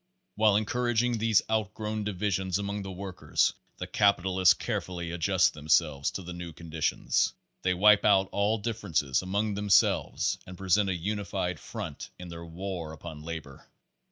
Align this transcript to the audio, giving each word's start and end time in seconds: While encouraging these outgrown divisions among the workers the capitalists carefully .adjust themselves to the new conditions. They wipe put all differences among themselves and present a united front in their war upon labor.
While 0.33 0.55
encouraging 0.55 1.19
these 1.19 1.43
outgrown 1.47 2.05
divisions 2.05 2.57
among 2.57 2.81
the 2.81 2.91
workers 2.91 3.53
the 3.77 3.85
capitalists 3.85 4.55
carefully 4.55 5.11
.adjust 5.11 5.53
themselves 5.53 6.09
to 6.13 6.23
the 6.23 6.33
new 6.33 6.53
conditions. 6.53 7.33
They 7.61 7.75
wipe 7.75 8.01
put 8.01 8.27
all 8.31 8.57
differences 8.57 9.21
among 9.21 9.53
themselves 9.53 10.39
and 10.47 10.57
present 10.57 10.89
a 10.89 10.95
united 10.95 11.59
front 11.59 12.09
in 12.17 12.29
their 12.29 12.43
war 12.43 12.93
upon 12.93 13.21
labor. 13.21 13.67